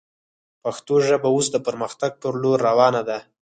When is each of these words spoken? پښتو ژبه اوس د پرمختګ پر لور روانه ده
پښتو 0.63 0.93
ژبه 1.07 1.27
اوس 1.33 1.47
د 1.51 1.57
پرمختګ 1.67 2.11
پر 2.21 2.33
لور 2.41 2.59
روانه 2.69 3.01
ده 3.09 3.17